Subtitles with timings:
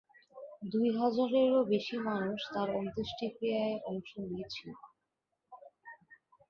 [0.71, 4.69] দুই হাজারেরও বেশি মানুষ তার অন্ত্যেষ্টিক্রিয়ায় অংশ নিয়েছিল।